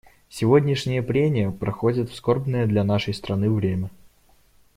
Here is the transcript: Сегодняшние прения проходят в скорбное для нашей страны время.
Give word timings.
Сегодняшние 0.29 1.03
прения 1.03 1.51
проходят 1.51 2.09
в 2.09 2.15
скорбное 2.15 2.65
для 2.65 2.83
нашей 2.83 3.13
страны 3.13 3.51
время. 3.51 3.91